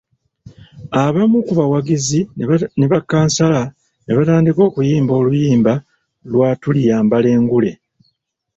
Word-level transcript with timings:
Abamu 1.03 1.37
ku 1.47 1.53
bawagizi 1.59 2.19
ne 2.77 2.85
bakkansala 2.91 3.61
ne 4.03 4.11
batandika 4.17 4.61
okuyimba 4.69 5.13
oluyimba 5.19 5.73
lwa 6.31 6.49
Tuliyambala 6.61 7.27
engule. 7.37 7.71